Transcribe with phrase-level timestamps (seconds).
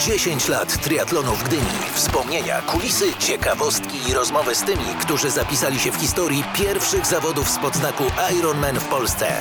[0.00, 1.62] 10 lat triatlonu w Gdyni.
[1.94, 7.58] Wspomnienia, kulisy, ciekawostki i rozmowy z tymi, którzy zapisali się w historii pierwszych zawodów z
[7.58, 8.04] podznaku
[8.38, 9.40] Ironman w Polsce.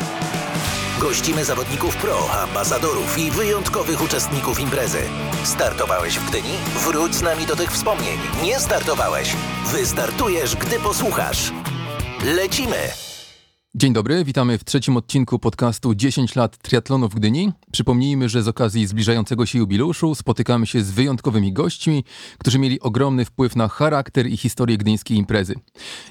[0.99, 5.01] Gościmy zawodników pro, ambasadorów i wyjątkowych uczestników imprezy.
[5.43, 6.53] Startowałeś w Gdyni?
[6.75, 8.19] Wróć z nami do tych wspomnień.
[8.43, 9.35] Nie startowałeś?
[9.65, 11.51] Wystartujesz, gdy posłuchasz.
[12.25, 13.06] Lecimy!
[13.75, 17.51] Dzień dobry, witamy w trzecim odcinku podcastu 10 lat triatlonu w Gdyni.
[17.71, 22.03] Przypomnijmy, że z okazji zbliżającego się jubiluszu spotykamy się z wyjątkowymi gośćmi,
[22.37, 25.55] którzy mieli ogromny wpływ na charakter i historię gdyńskiej imprezy.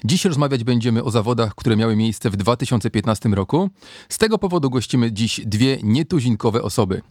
[0.05, 3.69] Dziś rozmawiać będziemy o zawodach, które miały miejsce w 2015 roku.
[4.09, 7.01] Z tego powodu gościmy dziś dwie nietuzinkowe osoby.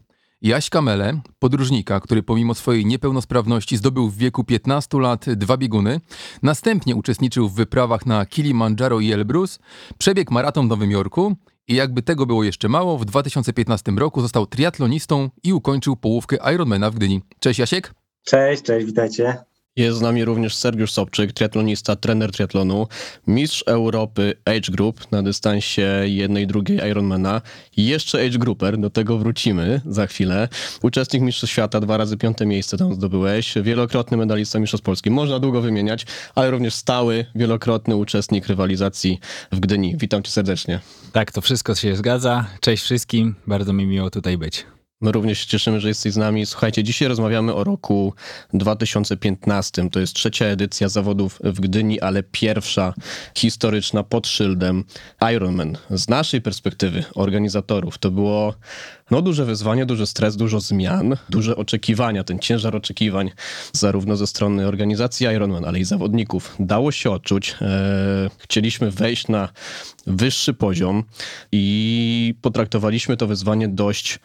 [0.43, 6.01] Jaś Kamele, podróżnika, który pomimo swojej niepełnosprawności zdobył w wieku 15 lat dwa bieguny,
[6.43, 9.59] następnie uczestniczył w wyprawach na Kilimandżaro i Elbrus,
[9.99, 11.37] przebiegł maraton w Nowym Jorku
[11.69, 16.91] i jakby tego było jeszcze mało, w 2015 roku został triatlonistą i ukończył połówkę Ironmana
[16.91, 17.23] w Gdyni.
[17.41, 17.95] Cześć Jasiek.
[18.25, 19.45] Cześć, cześć, witajcie.
[19.77, 22.87] Jest z nami również Sergiusz Sobczyk, triatlonista, trener triatlonu,
[23.27, 27.43] mistrz Europy Age Group na dystansie jednej drugiej Ironmana
[27.77, 30.49] i jeszcze Age Grouper, do tego wrócimy za chwilę.
[30.83, 35.61] Uczestnik Mistrzostw Świata, dwa razy piąte miejsce tam zdobyłeś, wielokrotny medalista Mistrzostw Polski, można długo
[35.61, 39.21] wymieniać, ale również stały, wielokrotny uczestnik rywalizacji
[39.53, 39.97] w Gdyni.
[39.97, 40.81] Witam cię serdecznie.
[41.13, 42.47] Tak, to wszystko się zgadza.
[42.61, 44.76] Cześć wszystkim, bardzo mi miło tutaj być.
[45.01, 46.47] My również się cieszymy, że jesteś z nami.
[46.47, 48.15] Słuchajcie, dzisiaj rozmawiamy o roku
[48.55, 49.91] 2015.
[49.91, 52.95] To jest trzecia edycja zawodów w Gdyni, ale pierwsza
[53.35, 54.85] historyczna pod szyldem
[55.35, 55.79] Ironman.
[55.91, 58.55] Z naszej perspektywy, organizatorów, to było
[59.11, 63.31] no, duże wyzwanie, duży stres, dużo zmian, duże oczekiwania, ten ciężar oczekiwań
[63.73, 66.57] zarówno ze strony organizacji Ironman, ale i zawodników.
[66.61, 67.55] Dało się odczuć.
[67.61, 69.49] E, chcieliśmy wejść na
[70.07, 71.05] wyższy poziom
[71.53, 74.19] i potraktowaliśmy to wyzwanie dość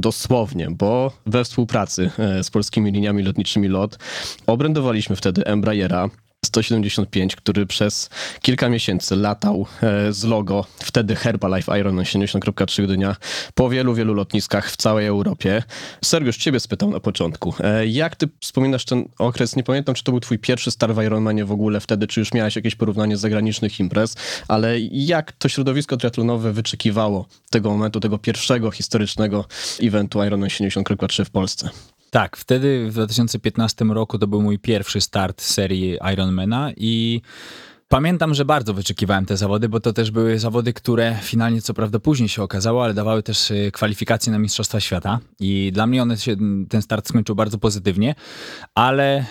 [0.00, 3.98] Dosłownie, bo we współpracy e, z polskimi liniami lotniczymi LOT
[4.46, 6.10] obrędowaliśmy wtedy Embraera
[6.44, 8.10] 175, który przez
[8.42, 13.16] kilka miesięcy latał e, z logo wtedy Herbalife Ironman 70.3 dnia
[13.54, 15.62] po wielu, wielu lotniskach w całej Europie.
[16.04, 17.54] Sergiusz, ciebie spytał na początku.
[17.60, 19.56] E, jak ty wspominasz ten okres?
[19.56, 22.32] Nie pamiętam, czy to był twój pierwszy start w Ironmanie w ogóle wtedy, czy już
[22.32, 24.14] miałeś jakieś porównanie z zagranicznych imprez,
[24.48, 29.44] ale jak to środowisko triatlonowe wyczekiwało tego momentu, tego pierwszego historycznego
[29.82, 31.70] eventu Ironman 70.3 w Polsce?
[32.14, 37.20] Tak, wtedy w 2015 roku to był mój pierwszy start serii Ironmana i
[37.88, 41.98] Pamiętam, że bardzo wyczekiwałem te zawody, bo to też były zawody, które finalnie co prawda
[41.98, 46.18] później się okazało, ale dawały też y, kwalifikacje na Mistrzostwa Świata i dla mnie one
[46.18, 46.36] się,
[46.68, 48.14] ten start skończył bardzo pozytywnie,
[48.74, 49.24] ale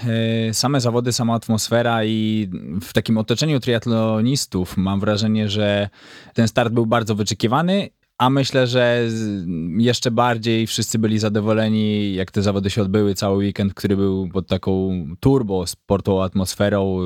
[0.50, 2.50] y, same zawody, sama atmosfera i
[2.82, 5.90] w takim otoczeniu triatlonistów mam wrażenie, że
[6.34, 7.90] ten start był bardzo wyczekiwany
[8.24, 9.08] a myślę, że
[9.78, 14.48] jeszcze bardziej wszyscy byli zadowoleni, jak te zawody się odbyły, cały weekend, który był pod
[14.48, 16.98] taką turbo sportową atmosferą,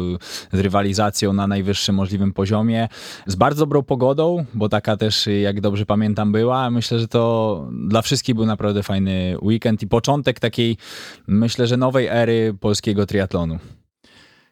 [0.53, 2.88] z rywalizacją na najwyższym możliwym poziomie,
[3.27, 6.69] z bardzo dobrą pogodą, bo taka też, jak dobrze pamiętam, była.
[6.69, 10.77] Myślę, że to dla wszystkich był naprawdę fajny weekend i początek takiej,
[11.27, 13.59] myślę, że nowej ery polskiego triatlonu.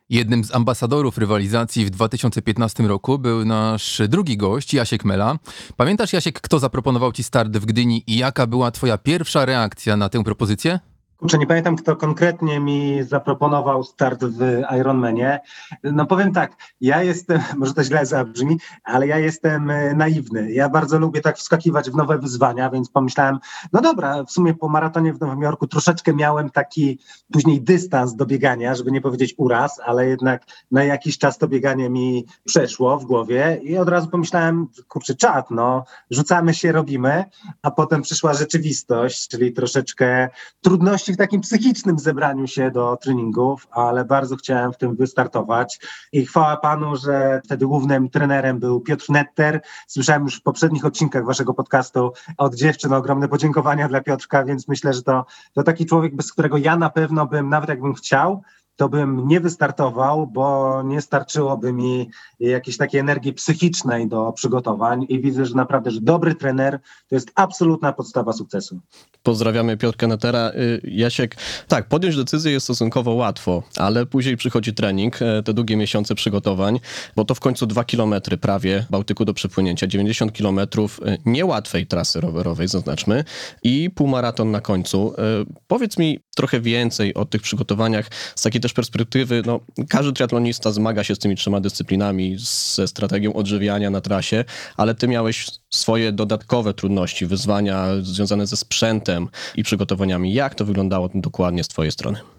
[0.10, 5.38] Jednym z ambasadorów rywalizacji w 2015 roku był nasz drugi gość, Jasiek Mela.
[5.78, 10.10] Pamiętasz, Jasiek, kto zaproponował ci start w Gdyni i jaka była twoja pierwsza reakcja na
[10.10, 10.80] tę propozycję?
[11.18, 15.40] Kurczę, nie pamiętam, kto konkretnie mi zaproponował start w Ironmanie.
[15.84, 20.52] No powiem tak, ja jestem, może to źle zabrzmi, ale ja jestem e, naiwny.
[20.52, 23.40] Ja bardzo lubię tak wskakiwać w nowe wyzwania, więc pomyślałem,
[23.74, 27.00] no dobra, w sumie po maratonie w Nowym Jorku troszeczkę miałem taki
[27.31, 31.90] później dystans do biegania, żeby nie powiedzieć uraz, ale jednak na jakiś czas to bieganie
[31.90, 37.25] mi przeszło w głowie i od razu pomyślałem, kurczę, czad, no, rzucamy się, robimy,
[37.62, 40.30] a potem przyszła rzeczywistość, czyli troszeczkę
[40.62, 45.80] trudności w takim psychicznym zebraniu się do treningów, ale bardzo chciałem w tym wystartować
[46.12, 49.62] i chwała Panu, że wtedy głównym trenerem był Piotr Netter.
[49.88, 54.94] Słyszałem już w poprzednich odcinkach Waszego podcastu od dziewczyn ogromne podziękowania dla Piotrka, więc myślę,
[54.94, 58.42] że to, to taki człowiek, bez którego ja na pewno bym, nawet jakbym chciał,
[58.75, 65.22] to bym nie wystartował, bo nie starczyłoby mi jakiejś takiej energii psychicznej do przygotowań i
[65.22, 68.80] widzę, że naprawdę, że dobry trener to jest absolutna podstawa sukcesu.
[69.24, 70.51] Pozdrawiamy Piotrka Netera.
[70.56, 71.36] Y, Jasiek,
[71.68, 76.80] tak, podjąć decyzję jest stosunkowo łatwo, ale później przychodzi trening, e, te długie miesiące przygotowań,
[77.16, 82.22] bo to w końcu dwa kilometry prawie Bałtyku do przepłynięcia, 90 kilometrów e, niełatwej trasy
[82.22, 83.24] rowerowej, zaznaczmy,
[83.63, 85.13] i półmaraton na końcu.
[85.18, 85.22] E,
[85.68, 89.59] powiedz mi trochę więcej o tych przygotowaniach z takiej też perspektywy, no,
[89.89, 92.35] każdy triatlonista zmaga się z tymi trzema dyscyplinami,
[92.73, 94.45] ze strategią odżywiania na trasie,
[94.77, 100.33] ale ty miałeś swoje dodatkowe trudności, wyzwania związane ze sprzętem i przygotowaniami.
[100.33, 102.35] Jak to wyglądało dokładnie z twojej strony?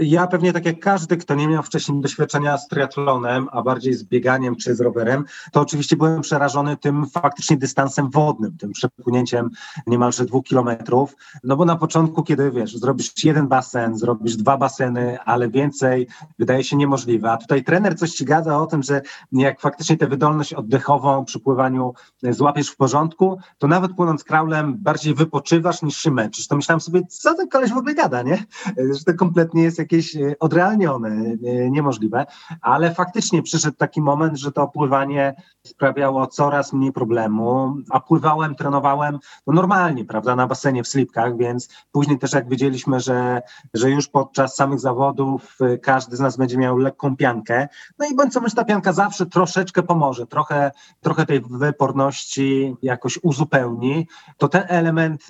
[0.00, 4.04] Ja pewnie tak jak każdy, kto nie miał wcześniej doświadczenia z triatlonem, a bardziej z
[4.04, 9.50] bieganiem czy z rowerem, to oczywiście byłem przerażony tym faktycznie dystansem wodnym, tym przepłynięciem
[9.86, 11.16] niemalże dwóch kilometrów.
[11.44, 16.08] No bo na początku, kiedy wiesz, zrobisz jeden basen, zrobisz dwa baseny, ale więcej
[16.38, 17.32] wydaje się niemożliwe.
[17.32, 19.02] A tutaj trener coś ci gada o tym, że
[19.32, 21.92] jak faktycznie tę wydolność oddechową przy pływaniu
[22.22, 26.48] złapiesz w porządku, to nawet płynąc kraulem bardziej wypoczywasz niż się męczysz.
[26.48, 28.44] To myślałem sobie, co ten koleś w ogóle gada, nie?
[28.76, 32.26] Że to kompletnie jest jak jakieś e, odrealnione, e, niemożliwe,
[32.60, 35.34] ale faktycznie przyszedł taki moment, że to pływanie
[35.66, 41.68] sprawiało coraz mniej problemu, a pływałem, trenowałem no normalnie, prawda, na basenie w slipkach, więc
[41.92, 43.42] później też jak wiedzieliśmy, że,
[43.74, 47.68] że już podczas samych zawodów e, każdy z nas będzie miał lekką piankę,
[47.98, 50.70] no i bądź co bądź ta pianka zawsze troszeczkę pomoże, trochę,
[51.00, 54.06] trochę tej wyporności jakoś uzupełni,
[54.36, 55.26] to ten element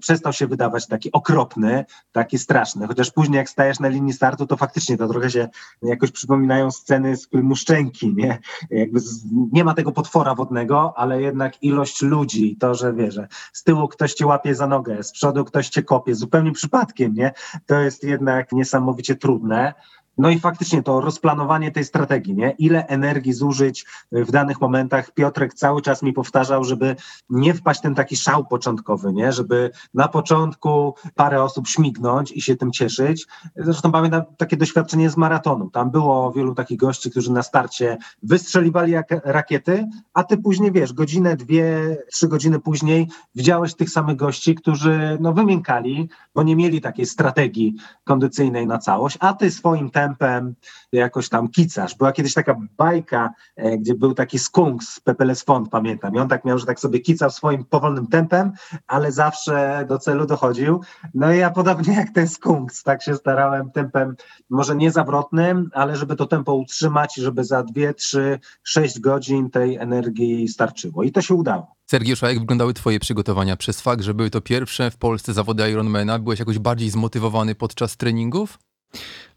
[0.00, 4.56] przestał się wydawać taki okropny, taki straszny, chociaż później jak stajesz na linii startu, to
[4.56, 5.48] faktycznie to trochę się
[5.82, 8.38] jakoś przypominają sceny z filmu Szczęki, nie?
[8.70, 13.28] Jakby z, nie ma tego potwora wodnego, ale jednak ilość ludzi, to, że wie, że
[13.52, 17.32] z tyłu ktoś cię łapie za nogę, z przodu ktoś cię kopie, zupełnie przypadkiem, nie?
[17.66, 19.74] To jest jednak niesamowicie trudne.
[20.18, 22.50] No i faktycznie to rozplanowanie tej strategii, nie?
[22.50, 25.10] Ile energii zużyć w danych momentach.
[25.14, 26.96] Piotrek cały czas mi powtarzał, żeby
[27.30, 29.32] nie wpaść ten taki szał początkowy, nie?
[29.32, 33.26] Żeby na początku parę osób śmignąć i się tym cieszyć.
[33.56, 35.70] Zresztą pamiętam takie doświadczenie z maratonu.
[35.70, 40.92] Tam było wielu takich gości, którzy na starcie wystrzeliwali jak rakiety, a ty później, wiesz,
[40.92, 46.80] godzinę, dwie, trzy godziny później widziałeś tych samych gości, którzy no wymiękali, bo nie mieli
[46.80, 47.74] takiej strategii
[48.04, 50.54] kondycyjnej na całość, a ty swoim tempem tempem
[50.92, 51.94] jakoś tam kicasz.
[51.94, 56.14] Była kiedyś taka bajka, e, gdzie był taki skunks z Pepeles Font, pamiętam.
[56.14, 58.52] I on tak miał, że tak sobie kicał swoim powolnym tempem,
[58.86, 60.80] ale zawsze do celu dochodził.
[61.14, 64.16] No i ja podobnie jak ten skunks, tak się starałem tempem,
[64.50, 69.76] może nie zawrotnym, ale żeby to tempo utrzymać, żeby za dwie, trzy, sześć godzin tej
[69.76, 71.02] energii starczyło.
[71.02, 71.76] I to się udało.
[71.86, 76.18] Sergiusza, jak wyglądały twoje przygotowania przez fakt, że były to pierwsze w Polsce zawody Ironmana?
[76.18, 78.58] Byłeś jakoś bardziej zmotywowany podczas treningów?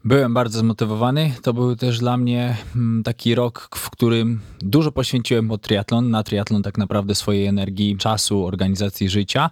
[0.04, 1.32] Byłem bardzo zmotywowany.
[1.42, 6.22] To był też dla mnie mm, taki rok, w którym dużo poświęciłem pod triatlon, na
[6.22, 9.50] triatlon tak naprawdę swojej energii, czasu, organizacji życia.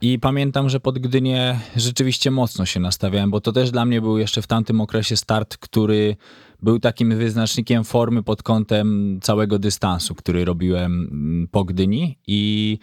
[0.00, 4.18] I pamiętam, że pod Gdynię rzeczywiście mocno się nastawiałem, bo to też dla mnie był
[4.18, 6.16] jeszcze w tamtym okresie start, który
[6.62, 12.78] był takim wyznacznikiem formy pod kątem całego dystansu, który robiłem mm, po Gdyni i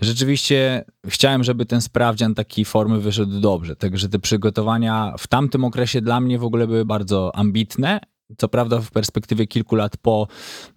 [0.00, 3.76] rzeczywiście chciałem, żeby ten sprawdzian takiej formy wyszedł dobrze.
[3.76, 8.00] Także te przygotowania w tamtym okresie dla mnie w ogóle były bardzo ambitne,
[8.38, 10.28] co prawda w perspektywie kilku lat po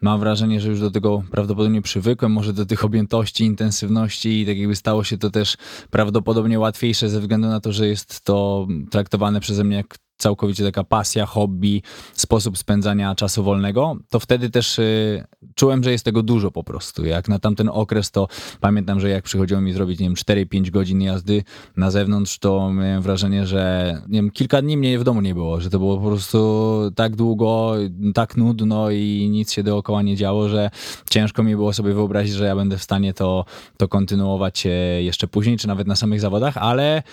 [0.01, 4.57] mam wrażenie, że już do tego prawdopodobnie przywykłem, może do tych objętości, intensywności i tak
[4.57, 5.57] jakby stało się to też
[5.89, 10.83] prawdopodobnie łatwiejsze ze względu na to, że jest to traktowane przeze mnie jak całkowicie taka
[10.83, 11.81] pasja, hobby,
[12.13, 15.23] sposób spędzania czasu wolnego, to wtedy też y,
[15.55, 17.05] czułem, że jest tego dużo po prostu.
[17.05, 18.27] Jak na tamten okres, to
[18.59, 21.43] pamiętam, że jak przychodziło mi zrobić, nie wiem, 4-5 godzin jazdy
[21.77, 25.61] na zewnątrz, to miałem wrażenie, że nie wiem, kilka dni mnie w domu nie było,
[25.61, 27.73] że to było po prostu tak długo,
[28.13, 30.69] tak nudno i nic się dookoła nie działo, że
[31.09, 33.45] ciężko mi było sobie wyobrazić, że ja będę w stanie to,
[33.77, 34.69] to kontynuować e,
[35.03, 37.03] jeszcze później, czy nawet na samych zawodach, ale,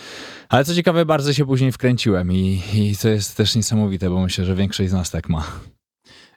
[0.48, 4.44] ale co ciekawe, bardzo się później wkręciłem i, i to jest też niesamowite, bo myślę,
[4.44, 5.44] że większość z nas tak ma.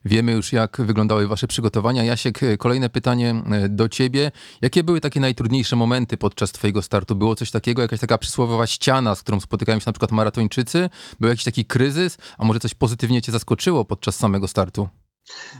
[0.05, 2.03] Wiemy już, jak wyglądały Wasze przygotowania.
[2.03, 4.31] Jasiek, kolejne pytanie e, do Ciebie.
[4.61, 7.15] Jakie były takie najtrudniejsze momenty podczas Twojego startu?
[7.15, 10.89] Było coś takiego, jakaś taka przysłowiowa ściana, z którą spotykają się na przykład maratończycy?
[11.19, 12.17] Był jakiś taki kryzys?
[12.37, 14.89] A może coś pozytywnie Cię zaskoczyło podczas samego startu?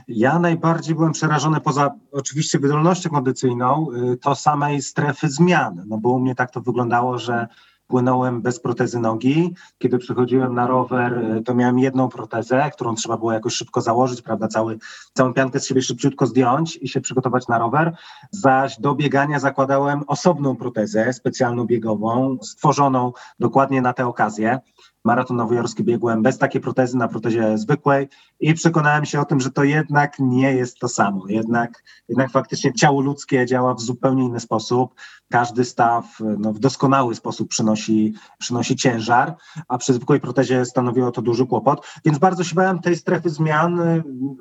[0.08, 6.10] Ja najbardziej byłem przerażony poza oczywiście wydolnością kondycyjną, y, to samej strefy zmian, no bo
[6.10, 7.46] u mnie tak to wyglądało, że
[7.86, 9.54] płynąłem bez protezy nogi.
[9.78, 14.22] Kiedy przychodziłem na rower, e, to miałem jedną protezę, którą trzeba było jakoś szybko założyć,
[14.22, 14.78] prawda, cały,
[15.14, 17.96] całą piankę z siebie szybciutko zdjąć i się przygotować na rower.
[18.30, 24.60] Zaś do biegania zakładałem osobną protezę, specjalną biegową, stworzoną dokładnie na tę okazję
[25.04, 28.08] maraton nowojorski biegłem bez takiej protezy, na protezie zwykłej
[28.40, 31.24] i przekonałem się o tym, że to jednak nie jest to samo.
[31.28, 34.94] Jednak, jednak faktycznie ciało ludzkie działa w zupełnie inny sposób.
[35.30, 39.36] Każdy staw no, w doskonały sposób przynosi, przynosi ciężar,
[39.68, 41.86] a przy zwykłej protezie stanowiło to duży kłopot.
[42.04, 43.80] Więc bardzo się bałem tej strefy zmian.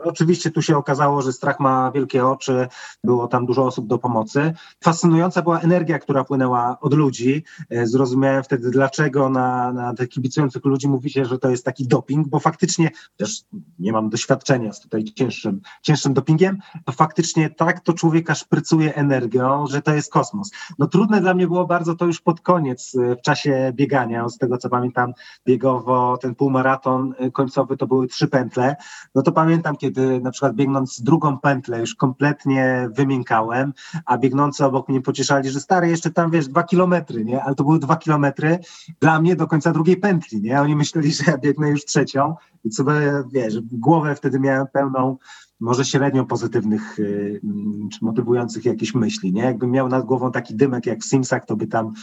[0.03, 2.67] Oczywiście tu się okazało, że strach ma wielkie oczy,
[3.03, 4.53] było tam dużo osób do pomocy.
[4.83, 7.43] Fascynująca była energia, która płynęła od ludzi.
[7.83, 11.87] Zrozumiałem wtedy, dlaczego na, na te kibicujące biegnących ludzi mówi się, że to jest taki
[11.87, 13.43] doping, bo faktycznie, też
[13.79, 16.57] nie mam doświadczenia z tutaj cięższym, cięższym dopingiem,
[16.91, 20.51] faktycznie tak to człowieka szprycuje energią, że to jest kosmos.
[20.79, 24.57] No trudne dla mnie było bardzo to już pod koniec, w czasie biegania, z tego
[24.57, 25.13] co pamiętam,
[25.45, 28.75] biegowo ten półmaraton końcowy to były trzy pętle,
[29.15, 33.73] no to pamiętam, kiedy na przykład biegnąc drugą pętlę już kompletnie wymiękałem,
[34.05, 37.43] a biegnący obok mnie pocieszali, że stary, jeszcze tam wiesz, dwa kilometry, nie?
[37.43, 38.59] Ale to były dwa kilometry
[38.99, 40.61] dla mnie do końca drugiej pętli, nie?
[40.61, 42.93] Oni myśleli, że ja biegnę już trzecią i sobie,
[43.31, 45.17] wiesz, głowę wtedy miałem pełną
[45.63, 47.41] może średnio pozytywnych y,
[47.91, 49.41] czy motywujących jakichś myśli, nie?
[49.41, 51.93] Jakbym miał nad głową taki dymek jak w Simsach, to by tam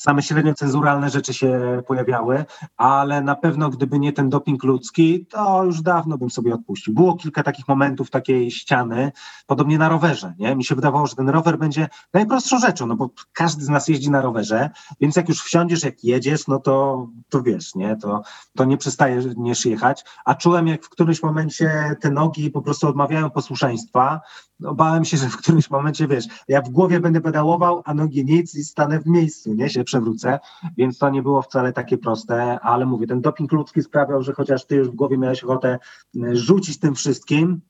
[0.00, 2.44] same średnio cenzuralne rzeczy się pojawiały,
[2.76, 6.94] ale na pewno gdyby nie ten doping ludzki, to już dawno bym sobie odpuścił.
[6.94, 9.12] Było kilka takich momentów, takiej ściany,
[9.46, 10.56] podobnie na rowerze, nie?
[10.56, 14.10] Mi się wydawało, że ten rower będzie najprostszą rzeczą, no bo każdy z nas jeździ
[14.10, 17.96] na rowerze, więc jak już wsiądziesz, jak jedziesz, no to, to wiesz, nie?
[17.96, 18.22] To,
[18.56, 19.24] to nie przestajesz
[19.64, 24.20] jechać, a czułem jak w którymś momencie te nogi po prostu odmawiają posłuszeństwa,
[24.60, 28.24] no bałem się, że w którymś momencie, wiesz, ja w głowie będę pedałował, a nogi
[28.24, 30.38] nic i stanę w miejscu, nie, się przewrócę,
[30.76, 34.66] więc to nie było wcale takie proste, ale mówię, ten doping ludzki sprawiał, że chociaż
[34.66, 35.78] ty już w głowie miałeś ochotę
[36.16, 37.60] mm, rzucić tym wszystkim,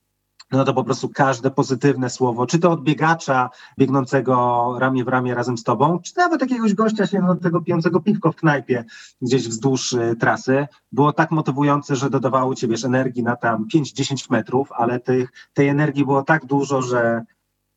[0.53, 5.35] no to po prostu każde pozytywne słowo, czy to od biegacza biegnącego ramię w ramię
[5.35, 7.05] razem z tobą, czy nawet jakiegoś gościa
[7.43, 8.85] tego pijącego piwko w knajpie
[9.23, 14.31] gdzieś wzdłuż y, trasy, było tak motywujące, że dodawało ci, wiesz, energii na tam 5-10
[14.31, 17.25] metrów, ale tych, tej energii było tak dużo, że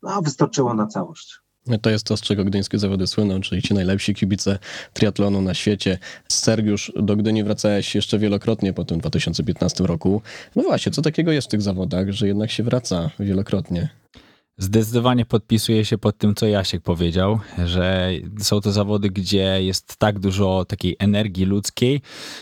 [0.01, 1.42] no, wystarczyło na całość.
[1.82, 4.60] To jest to, z czego gdyńskie zawody słyną, czyli ci najlepsi kibice
[4.93, 5.98] triatlonu na świecie.
[6.27, 10.22] Sergiusz, do Gdyni wracałeś jeszcze wielokrotnie po tym 2015 roku.
[10.55, 14.02] No właśnie, co takiego jest w tych zawodach, że jednak się wraca wielokrotnie?
[14.57, 20.19] Zdecydowanie podpisuję się pod tym, co Jasiek powiedział, że są to zawody, gdzie jest tak
[20.19, 22.01] dużo takiej energii ludzkiej,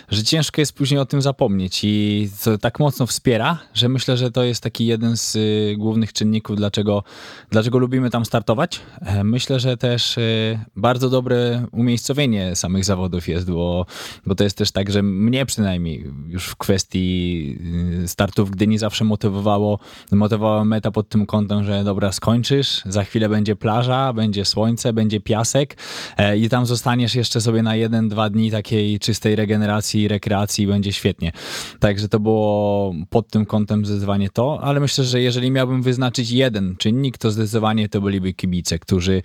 [0.09, 4.31] że ciężko jest później o tym zapomnieć i to tak mocno wspiera, że myślę, że
[4.31, 7.03] to jest taki jeden z y, głównych czynników, dlaczego,
[7.49, 8.79] dlaczego lubimy tam startować.
[9.01, 13.85] E, myślę, że też y, bardzo dobre umiejscowienie samych zawodów jest, bo,
[14.25, 17.57] bo to jest też tak, że mnie przynajmniej już w kwestii
[18.03, 19.79] y, startów w Gdyni zawsze motywowało,
[20.11, 24.93] motywowała meta pod tym kątem, że dobra, dobra, skończysz, za chwilę będzie plaża, będzie słońce,
[24.93, 25.77] będzie piasek
[26.17, 30.67] e, i tam zostaniesz jeszcze sobie na jeden, dwa dni takiej czystej regeneracji rekreacji i
[30.67, 31.31] będzie świetnie.
[31.79, 36.75] Także to było pod tym kątem zdecydowanie to, ale myślę, że jeżeli miałbym wyznaczyć jeden
[36.77, 39.21] czynnik, to zdecydowanie to byliby kibice, którzy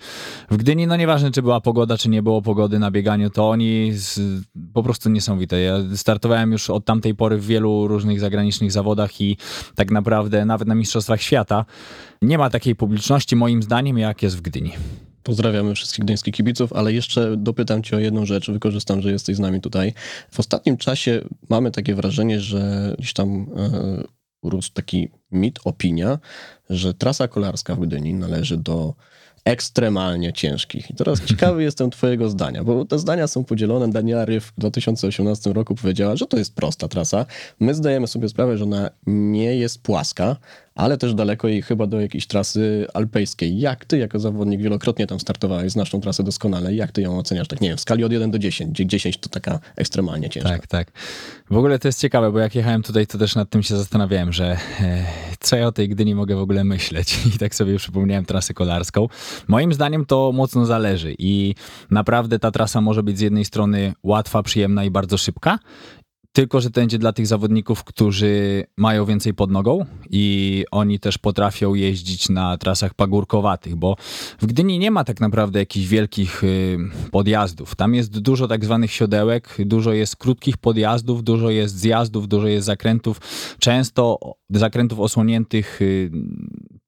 [0.51, 3.91] w Gdyni, no nieważne czy była pogoda, czy nie było pogody na bieganiu, to oni
[3.93, 4.19] z,
[4.73, 5.59] po prostu niesamowite.
[5.59, 9.37] Ja startowałem już od tamtej pory w wielu różnych zagranicznych zawodach i
[9.75, 11.65] tak naprawdę nawet na Mistrzostwach Świata
[12.21, 14.71] nie ma takiej publiczności, moim zdaniem, jak jest w Gdyni.
[15.23, 19.39] Pozdrawiamy wszystkich gdyńskich kibiców, ale jeszcze dopytam Cię o jedną rzecz, wykorzystam, że jesteś z
[19.39, 19.93] nami tutaj.
[20.31, 24.03] W ostatnim czasie mamy takie wrażenie, że gdzieś tam e,
[24.41, 26.19] urósł taki mit, opinia,
[26.69, 28.93] że trasa kolarska w Gdyni należy do
[29.45, 30.89] ekstremalnie ciężkich.
[30.91, 33.89] I teraz ciekawy jestem Twojego zdania, bo te zdania są podzielone.
[33.89, 37.25] Daniela Ryf w 2018 roku powiedziała, że to jest prosta trasa.
[37.59, 40.35] My zdajemy sobie sprawę, że ona nie jest płaska,
[40.77, 43.59] ale też daleko i chyba do jakiejś trasy alpejskiej.
[43.59, 47.47] Jak ty jako zawodnik wielokrotnie tam startowałeś, znasz tą trasę doskonale, jak ty ją oceniasz?
[47.47, 50.49] Tak nie wiem, w skali od 1 do 10, gdzie 10 to taka ekstremalnie ciężka.
[50.49, 50.91] Tak, tak.
[51.49, 54.33] W ogóle to jest ciekawe, bo jak jechałem tutaj, to też nad tym się zastanawiałem,
[54.33, 55.05] że e,
[55.39, 59.07] co ja o tej Gdyni mogę w ogóle myśleć i tak sobie przypomniałem trasę kolarską.
[59.47, 61.55] Moim zdaniem to mocno zależy i
[61.91, 65.59] naprawdę ta trasa może być z jednej strony łatwa, przyjemna i bardzo szybka
[66.37, 71.17] tylko, że to będzie dla tych zawodników, którzy mają więcej pod nogą i oni też
[71.17, 73.95] potrafią jeździć na trasach pagórkowatych, bo
[74.41, 76.77] w Gdyni nie ma tak naprawdę jakichś wielkich y,
[77.11, 77.75] podjazdów.
[77.75, 82.65] Tam jest dużo tak zwanych siodełek, dużo jest krótkich podjazdów, dużo jest zjazdów, dużo jest
[82.65, 83.21] zakrętów,
[83.59, 86.11] często zakrętów osłoniętych y,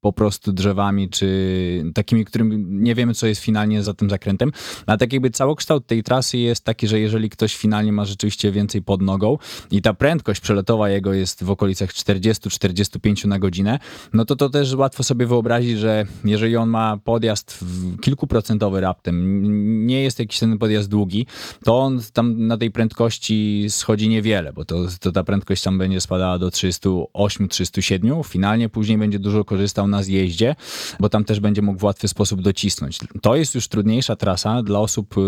[0.01, 4.51] po prostu drzewami, czy takimi, którym nie wiemy, co jest finalnie za tym zakrętem.
[4.85, 8.81] A tak jakby całokształt tej trasy jest taki, że jeżeli ktoś finalnie ma rzeczywiście więcej
[8.81, 9.37] pod nogą
[9.71, 13.79] i ta prędkość przeletowa jego jest w okolicach 40-45 na godzinę,
[14.13, 17.59] no to to też łatwo sobie wyobrazić, że jeżeli on ma podjazd
[18.01, 19.41] kilkuprocentowy raptem,
[19.87, 21.25] nie jest jakiś ten podjazd długi,
[21.63, 26.01] to on tam na tej prędkości schodzi niewiele, bo to, to ta prędkość tam będzie
[26.01, 30.55] spadała do 308-307, finalnie później będzie dużo korzystał na zjeździe,
[30.99, 32.99] bo tam też będzie mógł w łatwy sposób docisnąć.
[33.21, 35.21] To jest już trudniejsza trasa dla osób y,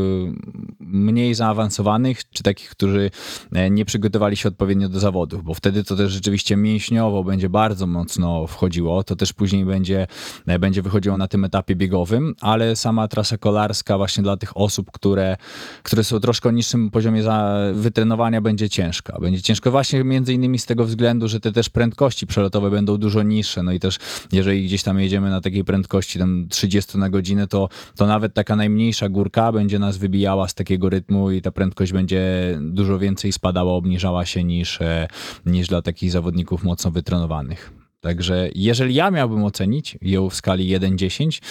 [0.80, 3.12] mniej zaawansowanych, czy takich, którzy
[3.54, 7.88] e, nie przygotowali się odpowiednio do zawodów, bo wtedy to też rzeczywiście mięśniowo będzie bardzo
[7.88, 10.08] mocno wchodziło, to też później będzie,
[10.48, 14.92] e, będzie wychodziło na tym etapie biegowym, ale sama trasa kolarska właśnie dla tych osób,
[14.92, 15.38] które,
[15.84, 19.18] które są troszkę o niższym poziomie za wytrenowania będzie ciężka.
[19.22, 23.24] Będzie ciężko właśnie między innymi z tego względu, że te też prędkości przelotowe będą dużo
[23.24, 23.98] niższe, no i też
[24.32, 28.56] jeżeli gdzieś tam jedziemy na takiej prędkości tam 30 na godzinę, to, to nawet taka
[28.56, 32.22] najmniejsza górka będzie nas wybijała z takiego rytmu i ta prędkość będzie
[32.62, 35.08] dużo więcej spadała, obniżała się niż, e,
[35.46, 37.81] niż dla takich zawodników mocno wytrenowanych.
[38.02, 41.42] Także jeżeli ja miałbym ocenić ją w skali 1-10,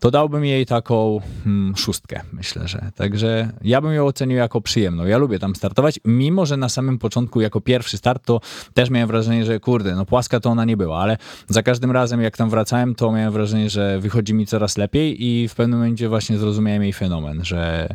[0.00, 2.90] to dałbym jej taką hmm, szóstkę, myślę, że.
[2.94, 5.06] Także ja bym ją ocenił jako przyjemną.
[5.06, 8.40] Ja lubię tam startować, mimo że na samym początku jako pierwszy start to
[8.74, 11.16] też miałem wrażenie, że kurde, no płaska to ona nie była, ale
[11.48, 15.48] za każdym razem jak tam wracałem, to miałem wrażenie, że wychodzi mi coraz lepiej i
[15.48, 17.88] w pewnym momencie właśnie zrozumiałem jej fenomen, że,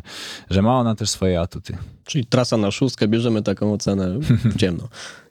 [0.50, 1.76] że ma ona też swoje atuty.
[2.04, 4.18] Czyli trasa na szóstkę, bierzemy taką ocenę
[4.60, 4.88] ciemno.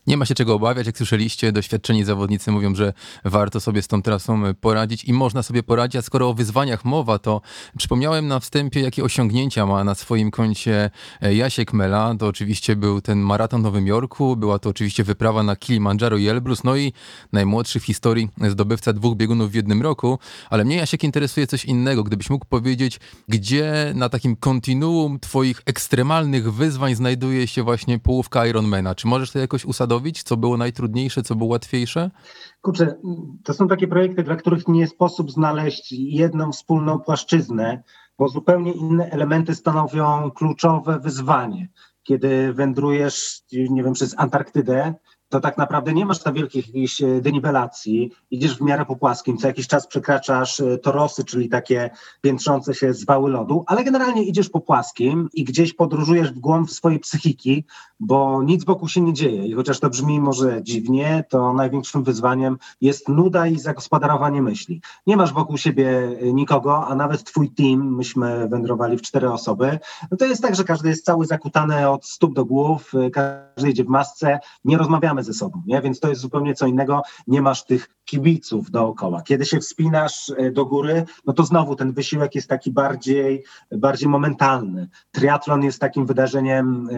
[0.08, 2.94] Nie ma się czego obawiać, jak słyszeliście, doświadczeni zawodnicy mówią, że
[3.26, 7.20] warto sobie z tą trasą poradzić i można sobie poradzić, a skoro o wyzwaniach mowa,
[7.20, 7.42] to
[7.78, 10.90] przypomniałem na wstępie, jakie osiągnięcia ma na swoim koncie
[11.22, 12.16] e, Jasiek Mela.
[12.20, 16.28] To oczywiście był ten maraton w Nowym Jorku, była to oczywiście wyprawa na Kilimandżaro i
[16.28, 16.94] Elbrus, no i
[17.32, 22.04] najmłodszy w historii zdobywca dwóch biegunów w jednym roku, ale mnie Jasiek interesuje coś innego,
[22.04, 28.96] gdybyś mógł powiedzieć, gdzie na takim kontinuum twoich ekstremalnych wyzwań znajduje się właśnie połówka Ironmana.
[28.96, 29.66] Czy możesz to jakoś
[30.24, 32.12] Co było najtrudniejsze, co było łatwiejsze?
[32.62, 32.96] Kurczę,
[33.44, 37.84] to są takie projekty, dla których nie sposób znaleźć jedną wspólną płaszczyznę,
[38.20, 41.70] bo zupełnie inne elementy stanowią kluczowe wyzwanie.
[42.04, 44.94] Kiedy wędrujesz, nie wiem, przez Antarktydę,
[45.32, 49.38] to tak naprawdę nie masz tam wielkich jakichś e, denibelacji, idziesz w miarę po płaskim,
[49.38, 51.90] co jakiś czas przekraczasz e, torosy, czyli takie
[52.22, 57.00] piętrzące się zwały lodu, ale generalnie idziesz po płaskim i gdzieś podróżujesz w głąb swojej
[57.00, 57.66] psychiki,
[58.00, 59.48] bo nic wokół się nie dzieje.
[59.48, 64.82] I chociaż to brzmi może dziwnie, to największym wyzwaniem jest nuda i zagospodarowanie myśli.
[65.08, 69.80] Nie masz wokół siebie e, nikogo, a nawet twój team, myśmy wędrowali w cztery osoby,
[70.12, 73.84] no to jest tak, że każdy jest cały zakutany od stóp do głów, każdy idzie
[73.84, 75.82] w masce, nie rozmawiamy ze sobą, nie?
[75.82, 77.02] Więc to jest zupełnie co innego.
[77.28, 79.22] Nie masz tych kibiców dookoła.
[79.22, 84.10] Kiedy się wspinasz e, do góry, no to znowu ten wysiłek jest taki bardziej, bardziej
[84.10, 84.90] momentalny.
[85.12, 86.90] Triatlon jest takim wydarzeniem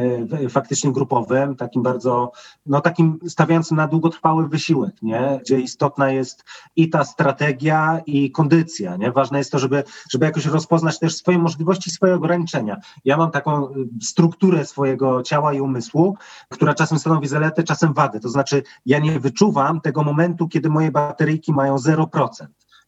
[0.46, 2.32] e, faktycznie grupowym, takim bardzo,
[2.66, 5.40] no takim stawiającym na długotrwały wysiłek, nie?
[5.42, 6.44] Gdzie istotna jest
[6.76, 9.12] i ta strategia, i kondycja, nie?
[9.12, 12.78] Ważne jest to, żeby, żeby jakoś rozpoznać też swoje możliwości, swoje ograniczenia.
[13.06, 16.18] Ja mam taką e, strukturę swojego ciała i umysłu,
[16.50, 18.13] która czasem stanowi zaletę, czasem wadę.
[18.20, 22.28] To znaczy, ja nie wyczuwam tego momentu, kiedy moje bateryjki mają 0%.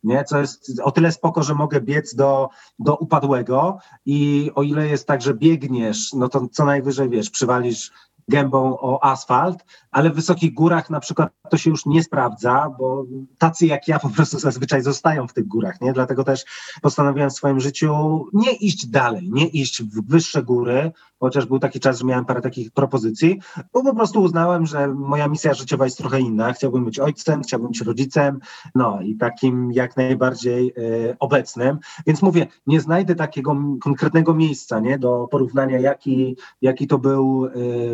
[0.04, 0.24] Nie?
[0.24, 5.08] Co jest o tyle spoko, że mogę biec do, do upadłego i o ile jest
[5.08, 7.92] tak, że biegniesz, no to co najwyżej wiesz, przywalisz
[8.28, 13.06] gębą o asfalt, ale w wysokich górach na przykład to się już nie sprawdza, bo
[13.38, 15.94] tacy jak ja po prostu zazwyczaj zostają w tych górach, nie?
[15.94, 16.46] Dlatego też
[16.82, 20.92] postanowiłem w swoim życiu nie iść dalej, nie iść w wyższe góry,
[21.26, 23.40] chociaż był taki czas, że miałem parę takich propozycji,
[23.74, 26.54] bo po prostu uznałem, że moja misja życiowa jest trochę inna.
[26.54, 28.40] Chciałbym być ojcem, chciałbym być rodzicem,
[28.76, 31.80] no i takim jak najbardziej e, obecnym.
[32.08, 37.50] Więc mówię, nie znajdę takiego konkretnego miejsca, nie, do porównania, jaki, jaki to był e,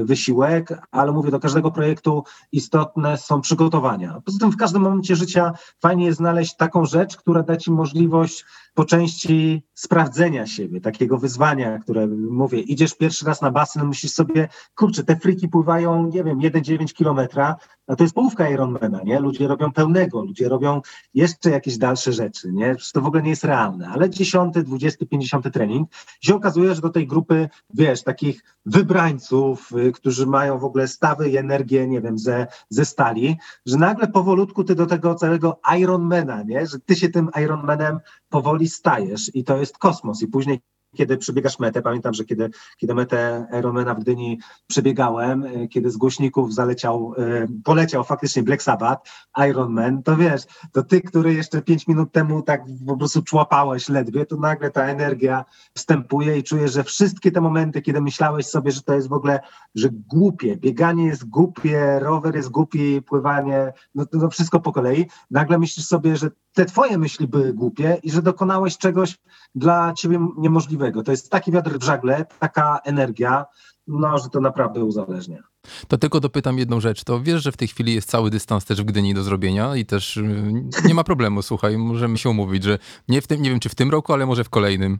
[0.06, 4.22] wysiłek, ale mówię, do każdego projektu istotne są przygotowania.
[4.26, 8.46] Poza tym w każdym momencie życia fajnie jest znaleźć taką rzecz, która da ci możliwość
[8.74, 14.48] po części sprawdzenia siebie, takiego wyzwania, które mówię, idziesz pierwszy raz na basen, myślisz sobie,
[14.76, 17.56] kurczę, te friki pływają, nie wiem, 1,9 kilometra,
[17.88, 19.20] a to jest połówka Ironmana, nie?
[19.20, 20.82] Ludzie robią pełnego, ludzie robią
[21.14, 22.76] jeszcze jakieś dalsze rzeczy, nie?
[22.94, 25.90] To w ogóle nie jest realne, ale 10, 20, 50 trening
[26.22, 31.30] się okazuje, że do tej grupy, wiesz, takich wybrańców, y, którzy mają w ogóle stawy
[31.30, 36.44] i energię, nie wiem, ze, ze stali, że nagle powolutku ty do tego całego Ironmana,
[36.44, 36.68] nie?
[36.68, 40.60] Że ty się tym Ironmanem powoli stajesz i to jest kosmos i później
[40.96, 45.98] kiedy przebiegasz metę, pamiętam, że kiedy, kiedy metę Ironmana w Gdyni przebiegałem, e, kiedy z
[45.98, 49.12] głośników zaleciał, e, poleciał faktycznie Black Sabbath,
[49.50, 54.26] Ironman, to wiesz, to ty, który jeszcze pięć minut temu tak po prostu człapałeś ledwie,
[54.26, 55.46] to nagle ta energia
[55.78, 59.40] wstępuje i czujesz, że wszystkie te momenty, kiedy myślałeś sobie, że to jest w ogóle,
[59.76, 65.06] że głupie, bieganie jest głupie, rower jest głupi, pływanie, no to no wszystko po kolei,
[65.32, 69.18] nagle myślisz sobie, że te twoje myśli były głupie i że dokonałeś czegoś
[69.56, 70.81] dla ciebie niemożliwego.
[71.06, 73.46] To jest taki wiatr w żagle, taka energia,
[73.88, 75.44] no, że to naprawdę uzależnia.
[75.88, 77.04] To tylko dopytam jedną rzecz.
[77.04, 79.86] To wiesz, że w tej chwili jest cały dystans też w Gdyni do zrobienia i
[79.86, 83.60] też y, nie ma problemu, słuchaj, możemy się umówić, że nie w tym, nie wiem
[83.60, 85.00] czy w tym roku, ale może w kolejnym.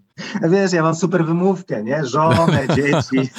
[0.50, 2.06] Wiesz, ja mam super wymówkę, nie?
[2.06, 3.30] Żonę, dzieci.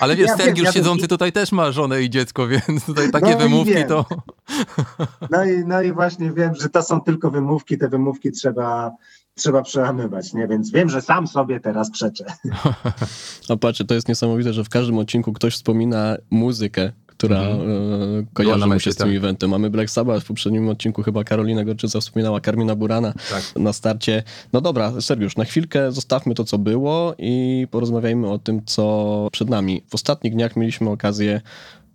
[0.00, 3.30] Ale wiesz, Ja Sergiusz ja siedzący tutaj też ma żonę i dziecko, więc tutaj takie
[3.30, 4.04] No wymówki to...
[5.30, 8.90] No i, no i właśnie wiem, że to są tylko wymówki, te wymówki trzeba,
[9.38, 10.48] trzeba przełamywać, nie?
[10.48, 12.24] Więc wiem, że sam sobie teraz przeczę.
[13.48, 17.70] A patrzcie, to jest niesamowite, że w każdym odcinku ktoś wspomina muzykę, która Mhm.
[17.70, 19.16] e, na kojarzy mu się z tym tak.
[19.16, 19.50] eventem.
[19.50, 23.42] Mamy Black Sabbath, w poprzednim odcinku chyba Karolina Gorczyca wspominała Karmina Burana Tak.
[23.56, 24.22] na starcie.
[24.52, 29.50] No dobra, Sergiusz, na chwilkę zostawmy to, co było i porozmawiajmy o tym, co przed
[29.50, 29.82] nami.
[29.88, 31.40] W ostatnich dniach mieliśmy okazję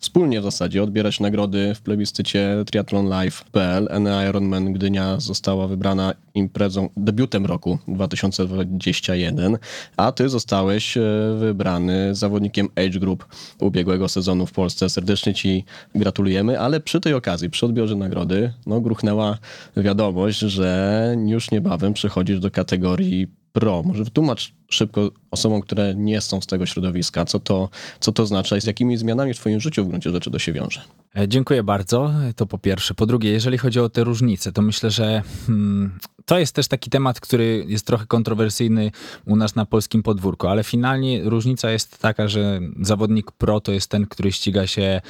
[0.03, 3.87] wspólnie w zasadzie odbierać nagrody w plebiscycie triathlonlive.pl.
[4.01, 9.57] NA Ironman Gdynia została wybrana imprezą, debiutem roku 2021,
[9.97, 11.01] a ty zostałeś e,
[11.39, 13.25] wybrany zawodnikiem Age Group
[13.59, 14.89] ubiegłego sezonu w Polsce.
[14.89, 19.37] Serdecznie ci gratulujemy, ale przy tej okazji, przy odbiorze nagrody, no gruchnęła
[19.77, 23.83] wiadomość, że już niebawem przechodzisz do kategorii pro.
[23.83, 28.57] Może wytłumacz szybko osobom, które nie są z tego środowiska, co to, co to oznacza
[28.57, 30.81] i z jakimi zmianami w twoim życiu w gruncie rzeczy to się wiąże.
[31.17, 32.93] E, Dziękuję bardzo, to po pierwsze.
[32.93, 36.89] Po drugie, jeżeli chodzi o te różnice, to myślę, że hmm, to jest też taki
[36.89, 38.91] temat, który jest trochę kontrowersyjny
[39.25, 43.89] u nas na polskim podwórku, ale finalnie różnica jest taka, że zawodnik pro to jest
[43.89, 45.01] ten, który ściga się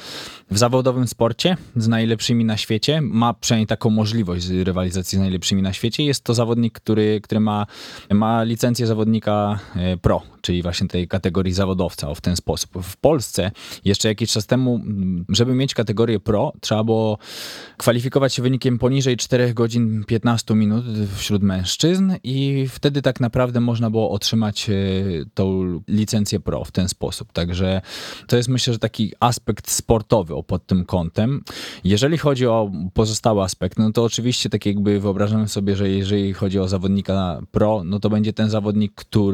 [0.50, 5.72] w zawodowym sporcie z najlepszymi na świecie, ma przynajmniej taką możliwość rywalizacji z najlepszymi na
[5.72, 6.04] świecie.
[6.04, 7.66] Jest to zawodnik, który, który ma,
[8.10, 12.70] ma licencję zawodnika e, pro, czyli właśnie tej kategorii zawodowca w ten sposób.
[12.82, 13.50] W Polsce
[13.84, 17.18] jeszcze jakiś czas temu, m, żeby mieć kategorię pro, trzeba było
[17.76, 20.84] kwalifikować się wynikiem poniżej 4 godzin 15 minut
[21.16, 24.74] wśród mężczyzn i wtedy tak naprawdę można było otrzymać e,
[25.34, 27.32] tą licencję pro w ten sposób.
[27.32, 27.80] Także
[28.26, 31.42] to jest myślę, że taki aspekt sportowy pod tym kątem.
[31.84, 36.58] Jeżeli chodzi o pozostałe aspekty, no to oczywiście tak jakby wyobrażamy sobie, że jeżeli chodzi
[36.58, 39.33] o zawodnika pro, no to będzie ten zawodnik, który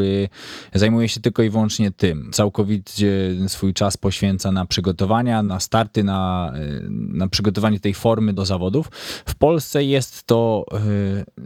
[0.74, 2.30] zajmuje się tylko i wyłącznie tym.
[2.32, 3.10] Całkowicie
[3.46, 8.88] swój czas poświęca na przygotowania, na starty, na, y, na przygotowanie tej formy do zawodów.
[9.26, 10.66] W Polsce jest to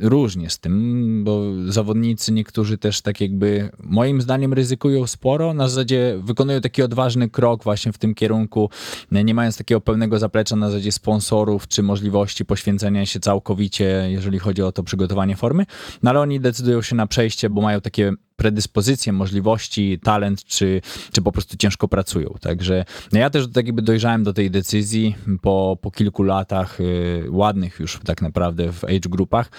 [0.03, 5.55] y, różnie z tym, bo zawodnicy niektórzy też tak jakby moim zdaniem ryzykują sporo.
[5.55, 8.71] Na zasadzie wykonują taki odważny krok właśnie w tym kierunku,
[9.11, 14.63] nie mając takiego pełnego zaplecza na zasadzie sponsorów czy możliwości poświęcenia się całkowicie, jeżeli chodzi
[14.63, 15.67] o to przygotowanie formy.
[16.03, 20.81] No ale oni decydują się na przejście, bo mają takie predyspozycje, możliwości, talent, czy,
[21.13, 22.35] czy po prostu ciężko pracują.
[22.41, 27.25] Także no ja też tak jakby dojrzałem do tej decyzji po, po kilku latach y,
[27.31, 29.51] ładnych już tak naprawdę w age grupach.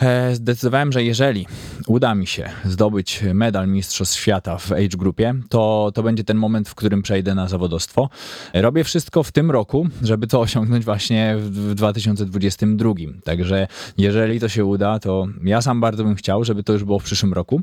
[0.00, 1.46] E, zdecydowałem, że jeżeli
[1.86, 6.68] uda mi się zdobyć medal Mistrzostw Świata w age grupie, to, to będzie ten moment,
[6.68, 8.10] w którym przejdę na zawodowstwo.
[8.54, 12.94] Robię wszystko w tym roku, żeby to osiągnąć właśnie w 2022.
[13.24, 13.68] Także
[13.98, 17.04] jeżeli to się uda, to ja sam bardzo bym chciał, żeby to już było w
[17.04, 17.60] przyszłym roku.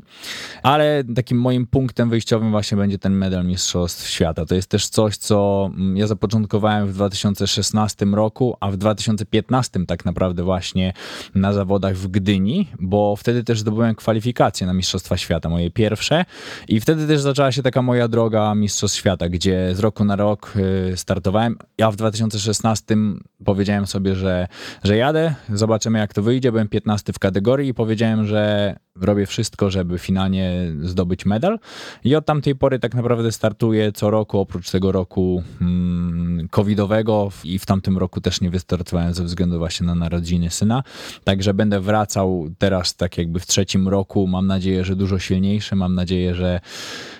[0.62, 4.46] Ale takim moim punktem wyjściowym właśnie będzie ten medal Mistrzostw Świata.
[4.46, 10.04] To jest też coś, co mm, ja zapoczątkowałem w 2016 roku, a w 2015 tak
[10.04, 10.92] naprawdę właśnie
[11.34, 16.24] na zawodach w Gdyni, bo wtedy też zdobyłem kwalifikacje na Mistrzostwa Świata, moje pierwsze.
[16.68, 20.52] I wtedy też zaczęła się taka moja droga Mistrzostw Świata, gdzie z roku na rok
[20.92, 21.56] y, startowałem.
[21.78, 22.96] Ja w 2016
[23.44, 24.48] powiedziałem sobie, że,
[24.84, 26.52] że jadę, zobaczymy jak to wyjdzie.
[26.52, 31.58] Byłem 15 w kategorii i powiedziałem, że robię wszystko, żeby finalnie zdobyć medal.
[32.04, 37.58] I od tamtej pory tak naprawdę startuję co roku, oprócz tego roku mm, covidowego i
[37.58, 40.82] w tamtym roku też nie wystartowałem ze względu właśnie na narodziny syna.
[41.24, 44.26] Także będę wracał teraz tak jakby w trzecim roku.
[44.26, 45.76] Mam nadzieję, że dużo silniejszy.
[45.76, 46.60] Mam nadzieję, że,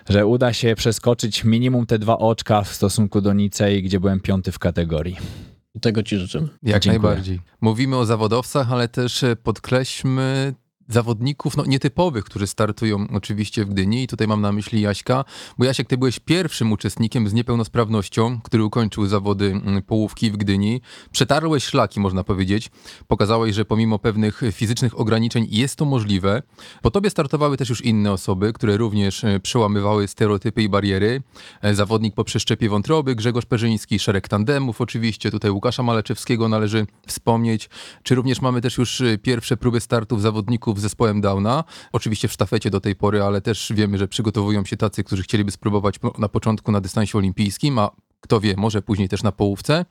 [0.08, 4.52] że uda się przeskoczyć minimum te dwa oczka w stosunku do Nicei, gdzie byłem piąty
[4.52, 5.16] w kategorii.
[5.80, 6.48] Tego ci życzymy.
[6.62, 7.02] Jak Dziękuję.
[7.02, 7.40] najbardziej.
[7.60, 10.54] Mówimy o zawodowcach, ale też e, podkreślmy
[10.88, 15.24] zawodników no, nietypowych, którzy startują oczywiście w Gdyni i tutaj mam na myśli Jaśka,
[15.58, 20.80] bo Jasiek, ty byłeś pierwszym uczestnikiem z niepełnosprawnością, który ukończył zawody mm, połówki w Gdyni.
[21.12, 22.70] Przetarłeś szlaki, można powiedzieć.
[23.06, 26.42] Pokazałeś, że pomimo pewnych fizycznych ograniczeń jest to możliwe.
[26.82, 31.22] Po tobie startowały też już inne osoby, które również e, przełamywały stereotypy i bariery.
[31.62, 37.68] E, Zawodnik po przeszczepie wątroby, Grzegorz Perzyński, szereg tandemów oczywiście, tutaj Łukasza Maleczewskiego należy wspomnieć.
[38.02, 41.64] Czy również mamy też już e, pierwsze próby startów zawodników z zespołem Downa.
[41.92, 45.50] Oczywiście w sztafecie do tej pory, ale też wiemy, że przygotowują się tacy, którzy chcieliby
[45.50, 49.84] spróbować na początku na dystansie olimpijskim, a kto wie, może później też na połówce.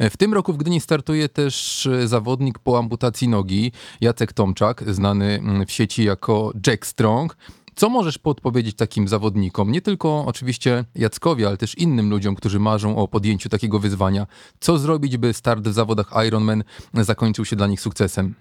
[0.00, 5.24] W tym roku w Gdyni startuje też e, zawodnik po amputacji nogi, Jacek Tomczak, znany
[5.24, 7.36] mm, w sieci jako Jack Strong.
[7.74, 12.96] Co możesz podpowiedzieć takim zawodnikom, nie tylko oczywiście Jackowi, ale też innym ludziom, którzy marzą
[12.96, 14.26] o podjęciu takiego wyzwania?
[14.60, 18.34] Co zrobić, by start w zawodach Ironman zakończył się dla nich sukcesem?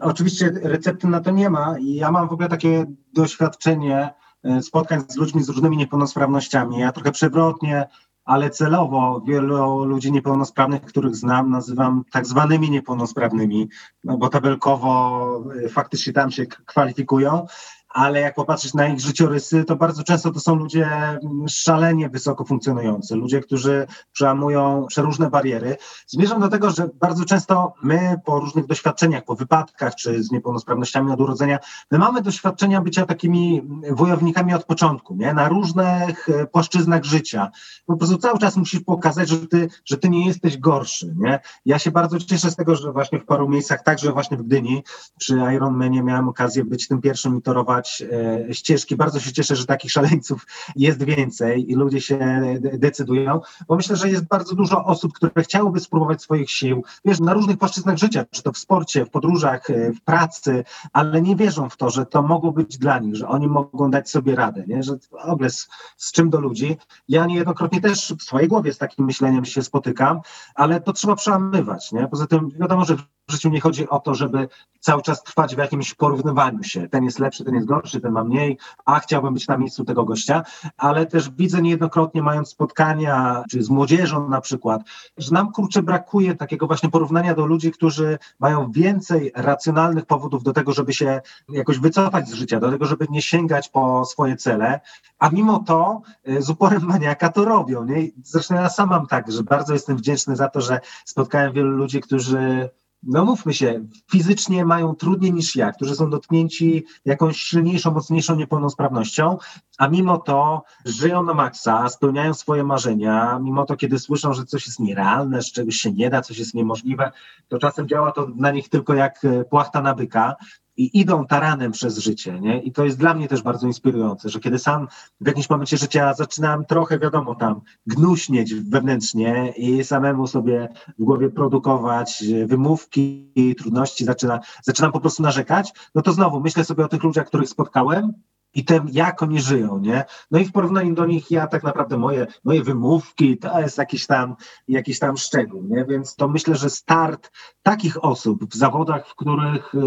[0.00, 4.10] Oczywiście recepty na to nie ma i ja mam w ogóle takie doświadczenie
[4.44, 6.78] e, spotkań z ludźmi z różnymi niepełnosprawnościami.
[6.78, 7.88] Ja trochę przewrotnie,
[8.24, 13.68] ale celowo wielu ludzi niepełnosprawnych, których znam, nazywam tak zwanymi niepełnosprawnymi,
[14.04, 17.46] no bo tabelkowo e, faktycznie tam się kwalifikują
[17.90, 22.44] ale jak popatrzeć na ich życiorysy, to bardzo często to są ludzie mm, szalenie wysoko
[22.44, 25.76] funkcjonujący, ludzie, którzy przełamują przeróżne bariery.
[26.06, 31.12] Zmierzam do tego, że bardzo często my po różnych doświadczeniach, po wypadkach czy z niepełnosprawnościami
[31.12, 31.58] od urodzenia,
[31.90, 35.34] my mamy doświadczenia bycia takimi wojownikami od początku, nie?
[35.34, 37.50] na różnych e, płaszczyznach życia.
[37.86, 41.14] Po prostu cały czas musisz pokazać, że ty, że ty nie jesteś gorszy.
[41.18, 41.40] Nie?
[41.66, 44.82] Ja się bardzo cieszę z tego, że właśnie w paru miejscach, także właśnie w Gdyni,
[45.18, 48.96] przy Ironmanie miałem okazję być tym pierwszym i torować E, ścieżki.
[48.96, 52.18] Bardzo się cieszę, że takich szaleńców jest więcej i ludzie się
[52.60, 57.32] decydują, bo myślę, że jest bardzo dużo osób, które chciałyby spróbować swoich sił, wiesz, na
[57.32, 61.68] różnych płaszczyznach życia, czy to w sporcie, w podróżach, e, w pracy, ale nie wierzą
[61.68, 64.82] w to, że to mogło być dla nich, że oni mogą dać sobie radę, nie?
[64.82, 66.76] że w ogóle z, z czym do ludzi.
[67.08, 70.20] Ja niejednokrotnie też w swojej głowie z takim myśleniem się spotykam,
[70.54, 71.92] ale to trzeba przełamywać.
[71.92, 72.08] Nie?
[72.08, 72.96] Poza tym wiadomo, że
[73.30, 74.48] w życiu nie chodzi o to, żeby
[74.80, 76.88] cały czas trwać w jakimś porównywaniu się.
[76.88, 80.04] Ten jest lepszy, ten jest gorszy, ten ma mniej, a chciałbym być na miejscu tego
[80.04, 80.42] gościa,
[80.76, 84.82] ale też widzę niejednokrotnie, mając spotkania, czy z młodzieżą na przykład,
[85.16, 90.52] że nam kurczę brakuje takiego właśnie porównania do ludzi, którzy mają więcej racjonalnych powodów do
[90.52, 94.80] tego, żeby się jakoś wycofać z życia, do tego, żeby nie sięgać po swoje cele,
[95.18, 97.84] a mimo to y, z uporem maniaka to robią.
[97.84, 98.08] Nie?
[98.24, 102.00] Zresztą ja sam mam tak, że bardzo jestem wdzięczny za to, że spotkałem wielu ludzi,
[102.00, 102.70] którzy
[103.02, 109.38] no mówmy się, fizycznie mają trudniej niż ja, którzy są dotknięci jakąś silniejszą, mocniejszą niepełnosprawnością,
[109.78, 114.66] a mimo to żyją na maksa, spełniają swoje marzenia, mimo to, kiedy słyszą, że coś
[114.66, 117.12] jest nierealne, że czegoś się nie da, coś jest niemożliwe,
[117.48, 120.36] to czasem działa to na nich tylko jak e, płachta na byka
[120.80, 122.62] i idą taranem przez życie, nie?
[122.62, 124.88] I to jest dla mnie też bardzo inspirujące, że kiedy sam
[125.20, 131.30] w jakimś momencie życia zaczynałem trochę, wiadomo, tam gnuśnieć wewnętrznie i samemu sobie w głowie
[131.30, 136.88] produkować wymówki i trudności, zaczyna, zaczynam po prostu narzekać, no to znowu myślę sobie o
[136.88, 138.12] tych ludziach, których spotkałem
[138.54, 140.04] i tym, jak oni żyją, nie?
[140.30, 144.06] No i w porównaniu do nich ja tak naprawdę moje, moje wymówki to jest jakiś
[144.06, 144.36] tam,
[144.68, 145.84] jakiś tam szczegół, nie?
[145.84, 147.30] Więc to myślę, że start
[147.62, 149.78] takich osób w zawodach, w których, y,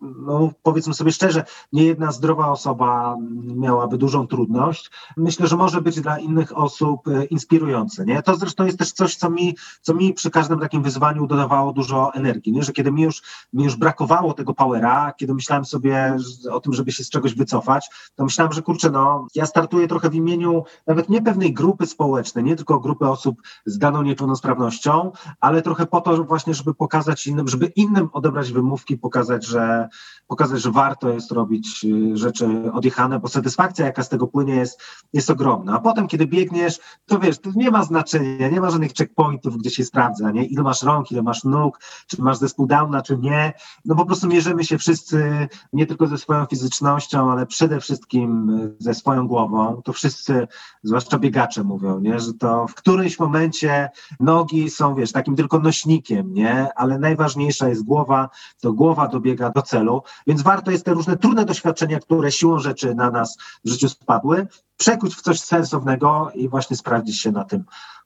[0.00, 6.00] no powiedzmy sobie szczerze, nie jedna zdrowa osoba miałaby dużą trudność, myślę, że może być
[6.00, 8.22] dla innych osób y, inspirujące, nie?
[8.22, 12.14] To zresztą jest też coś, co mi, co mi przy każdym takim wyzwaniu dodawało dużo
[12.14, 12.62] energii, nie?
[12.62, 16.16] Że kiedy mi już, mi już brakowało tego powera, kiedy myślałem sobie
[16.50, 20.10] o tym, żeby się z czegoś wycofać, to myślałem, że kurczę, no, ja startuję trochę
[20.10, 25.62] w imieniu nawet nie pewnej grupy społecznej, nie tylko grupy osób z daną niepełnosprawnością, ale
[25.62, 29.88] trochę po to właśnie, żeby pokazać innym, żeby innym odebrać wymówki, pokazać, że,
[30.26, 34.82] pokazać, że warto jest robić y, rzeczy odjechane, bo satysfakcja, jaka z tego płynie, jest,
[35.12, 35.76] jest ogromna.
[35.76, 39.70] A potem, kiedy biegniesz, to wiesz, to nie ma znaczenia, nie ma żadnych checkpointów, gdzie
[39.70, 40.44] się sprawdza, nie?
[40.44, 43.52] Ile masz rąk, ile masz nóg, czy masz zespół Downa, czy nie.
[43.84, 48.58] No po prostu mierzymy się wszyscy nie tylko ze swoją fizycznością, ale przede wszystkim wszystkim
[48.78, 50.48] ze swoją głową, to wszyscy,
[50.82, 52.20] zwłaszcza biegacze mówią, nie?
[52.20, 53.88] że to w którymś momencie
[54.20, 56.68] nogi są, wiesz, takim tylko nośnikiem, nie?
[56.74, 58.28] ale najważniejsza jest głowa,
[58.60, 62.94] to głowa dobiega do celu, więc warto jest te różne trudne doświadczenia, które siłą rzeczy
[62.94, 67.64] na nas w życiu spadły, przekuć w coś sensownego i właśnie sprawdzić się na tym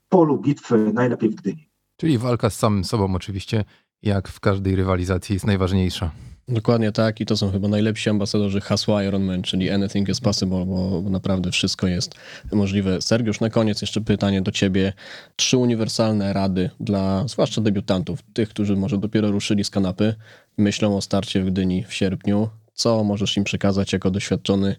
[0.09, 1.69] polu bitwy, najlepiej w Gdyni.
[1.97, 3.65] Czyli walka z samym sobą oczywiście,
[4.03, 6.11] jak w każdej rywalizacji, jest najważniejsza.
[6.51, 11.03] Dokładnie tak i to są chyba najlepsi ambasadorzy hasła Ironman, czyli anything is possible, bo,
[11.11, 12.15] naprawdę wszystko jest
[12.53, 13.03] możliwe.
[13.03, 14.93] Sergiusz, na koniec jeszcze pytanie do ciebie.
[15.37, 20.15] Trzy uniwersalne rady dla zwłaszcza debiutantów, tych, którzy może dopiero ruszyli z kanapy,
[20.59, 22.49] myślą o starcie w Gdyni w sierpniu.
[22.75, 24.77] Co możesz im przekazać jako doświadczony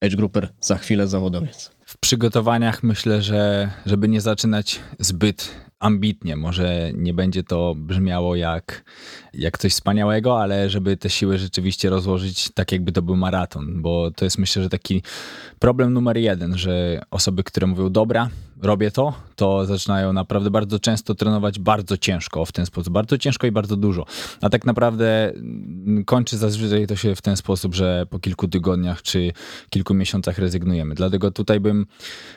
[0.00, 1.70] age grouper, za chwilę zawodowiec?
[1.86, 5.50] W przygotowaniach myślę, że żeby nie zaczynać zbyt
[5.84, 6.36] ambitnie.
[6.36, 8.84] Może nie będzie to brzmiało jak,
[9.34, 14.10] jak coś wspaniałego, ale żeby te siły rzeczywiście rozłożyć tak, jakby to był maraton, bo
[14.10, 15.02] to jest myślę, że taki
[15.58, 18.28] problem numer jeden, że osoby, które mówią, dobra,
[18.64, 22.92] robię to, to zaczynają naprawdę bardzo często trenować bardzo ciężko w ten sposób.
[22.92, 24.06] Bardzo ciężko i bardzo dużo.
[24.40, 29.02] A tak naprawdę mm, kończy zazwyczaj to się w ten sposób, że po kilku tygodniach
[29.02, 29.32] czy
[29.70, 30.94] kilku miesiącach rezygnujemy.
[30.94, 31.86] Dlatego tutaj bym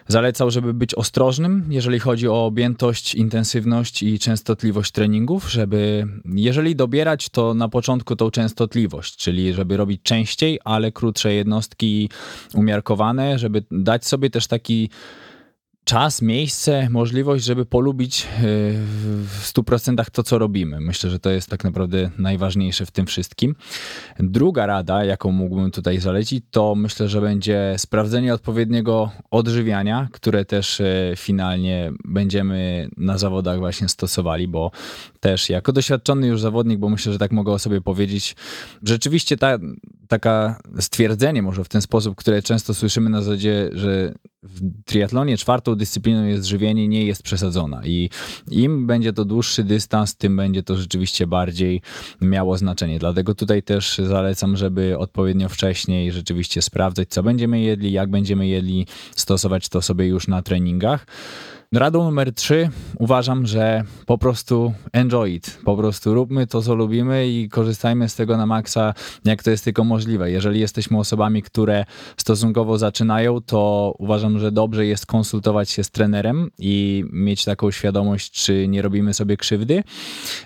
[0.07, 7.29] zalecał, żeby być ostrożnym, jeżeli chodzi o objętość, intensywność i częstotliwość treningów, żeby jeżeli dobierać,
[7.29, 12.09] to na początku tą częstotliwość, czyli żeby robić częściej, ale krótsze jednostki
[12.53, 14.89] umiarkowane, żeby dać sobie też taki
[15.87, 20.81] czas, miejsce, możliwość, żeby polubić e, w 100% to, co robimy.
[20.81, 23.55] Myślę, że to jest tak naprawdę najważniejsze w tym wszystkim.
[24.19, 30.81] Druga rada, jaką mógłbym tutaj zalecić, to myślę, że będzie sprawdzenie odpowiedniego odżywiania, które też
[30.81, 34.71] e, finalnie będziemy na zawodach właśnie stosowali, bo
[35.27, 38.35] też jako doświadczony już zawodnik, bo myślę, że tak mogę o sobie powiedzieć,
[38.83, 39.57] rzeczywiście ta,
[40.07, 44.13] taka stwierdzenie może w ten sposób, które często słyszymy na zasadzie, że
[44.43, 48.09] w triatlonie czwartą dyscypliną jest żywienie, nie jest przesadzona i
[48.51, 51.81] im będzie to dłuższy dystans, tym będzie to rzeczywiście bardziej
[52.21, 52.99] miało znaczenie.
[52.99, 58.87] Dlatego tutaj też zalecam, żeby odpowiednio wcześniej rzeczywiście sprawdzać, co będziemy jedli, jak będziemy jedli,
[59.15, 61.05] stosować to sobie już na treningach.
[61.73, 65.59] Radą numer trzy uważam, że po prostu enjoy it.
[65.65, 68.93] Po prostu róbmy to, co lubimy i korzystajmy z tego na maksa,
[69.25, 70.31] jak to jest tylko możliwe.
[70.31, 71.85] Jeżeli jesteśmy osobami, które
[72.17, 78.31] stosunkowo zaczynają, to uważam, że dobrze jest konsultować się z trenerem i mieć taką świadomość,
[78.31, 79.83] czy nie robimy sobie krzywdy.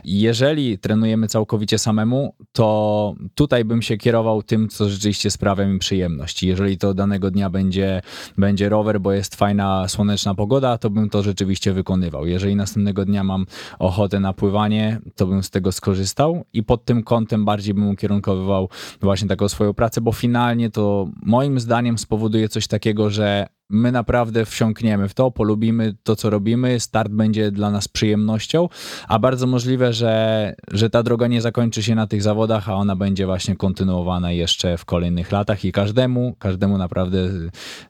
[0.04, 6.44] Jeżeli trenujemy całkowicie samemu, to tutaj bym się kierował tym, co rzeczywiście sprawia mi przyjemność.
[6.44, 8.02] Jeżeli to danego dnia będzie,
[8.38, 12.26] będzie rower, bo jest fajna, słoneczna pogoda, to bym to rzeczywiście wykonywał.
[12.26, 13.46] Jeżeli następnego dnia mam
[13.80, 18.70] ochotę na pływanie, to bym z tego skorzystał i pod tym kątem bardziej bym ukierunkowywał
[19.02, 24.46] właśnie taką swoją pracę, bo finalnie to moim zdaniem spowoduje coś takiego, że my naprawdę
[24.46, 28.70] wsiąkniemy w to, polubimy to, co robimy, start będzie dla nas przyjemnością,
[29.08, 32.96] a bardzo możliwe, że, że ta droga nie zakończy się na tych zawodach, a ona
[32.96, 37.30] będzie właśnie kontynuowana jeszcze w kolejnych latach i każdemu, każdemu naprawdę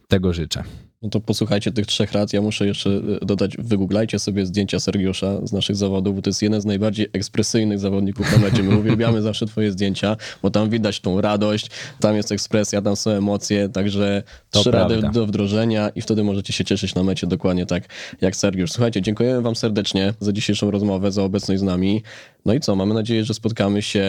[0.07, 0.63] tego życzę.
[1.01, 2.33] No to posłuchajcie tych trzech rad.
[2.33, 6.41] Ja muszę jeszcze e, dodać, wygooglajcie sobie zdjęcia Sergiusza z naszych zawodów, bo to jest
[6.41, 8.63] jeden z najbardziej ekspresyjnych zawodników na mecie.
[8.63, 13.11] My uwielbiamy zawsze twoje zdjęcia, bo tam widać tą radość, tam jest ekspresja, tam są
[13.11, 14.95] emocje, także to trzy prawda.
[14.95, 17.83] rady do wdrożenia i wtedy możecie się cieszyć na mecie dokładnie tak
[18.21, 18.71] jak Sergiusz.
[18.71, 22.03] Słuchajcie, dziękujemy wam serdecznie za dzisiejszą rozmowę, za obecność z nami.
[22.45, 24.03] No i co, mamy nadzieję, że spotkamy się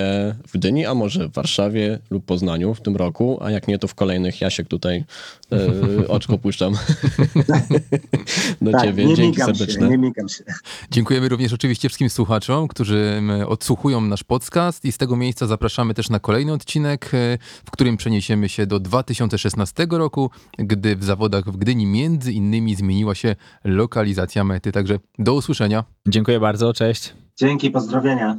[0.48, 3.88] w Gdyni, a może w Warszawie lub Poznaniu w tym roku, a jak nie, to
[3.88, 4.40] w kolejnych.
[4.40, 5.04] Jasiek tutaj
[5.52, 6.74] e, oczko puszczam
[8.62, 9.04] do tak, ciebie.
[9.04, 9.88] Nie Dzięki serdeczne.
[9.88, 10.44] Się, nie się.
[10.90, 16.10] Dziękujemy również oczywiście wszystkim słuchaczom, którzy odsłuchują nasz podcast i z tego miejsca zapraszamy też
[16.10, 21.56] na kolejny odcinek, e, w którym przeniesiemy się do 2016 roku, gdy w zawodach w
[21.56, 24.72] Gdyni między innymi zmieniła się lokalizacja mety.
[24.72, 25.84] Także do usłyszenia.
[26.08, 27.21] Dziękuję bardzo, cześć.
[27.36, 28.36] Dzięki, pozdrowienia.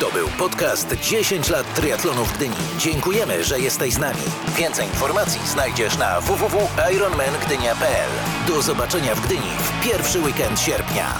[0.00, 2.54] To był podcast 10 lat triatlonu w Gdyni.
[2.78, 4.20] Dziękujemy, że jesteś z nami.
[4.58, 8.10] Więcej informacji znajdziesz na www.ironmangdynia.pl.
[8.46, 11.14] Do zobaczenia w Gdyni w pierwszy weekend sierpnia.